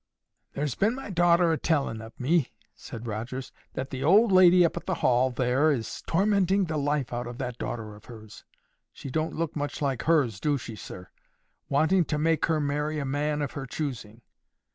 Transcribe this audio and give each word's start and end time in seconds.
"—There's 0.53 0.73
been 0.73 0.95
my 0.95 1.11
daughter 1.11 1.51
a 1.51 1.59
telling 1.59 2.01
of 2.01 2.19
me," 2.19 2.49
said 2.73 3.05
Rogers, 3.05 3.51
"that 3.73 3.91
the 3.91 4.03
old 4.03 4.31
lady 4.31 4.65
up 4.65 4.75
at 4.75 4.87
the 4.87 4.95
Hall 4.95 5.29
there 5.29 5.71
is 5.71 6.01
tormenting 6.07 6.65
the 6.65 6.75
life 6.77 7.13
out 7.13 7.27
of 7.27 7.37
that 7.37 7.59
daughter 7.59 7.95
of 7.95 8.05
hers—she 8.05 9.11
don't 9.11 9.35
look 9.35 9.55
much 9.55 9.79
like 9.79 10.01
hers, 10.01 10.39
do 10.39 10.57
she, 10.57 10.75
sir?—wanting 10.75 12.05
to 12.05 12.17
make 12.17 12.47
her 12.47 12.59
marry 12.59 12.97
a 12.97 13.05
man 13.05 13.43
of 13.43 13.51
her 13.51 13.67
choosing. 13.67 14.23